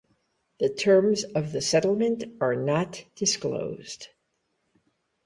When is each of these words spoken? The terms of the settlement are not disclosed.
The 0.59 0.69
terms 0.69 1.23
of 1.25 1.51
the 1.51 1.61
settlement 1.61 2.23
are 2.41 2.55
not 2.55 3.05
disclosed. 3.13 4.07